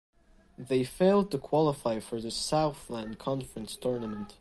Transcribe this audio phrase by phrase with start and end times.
[0.57, 4.33] They failed to qualify for the Southland Conference tournament.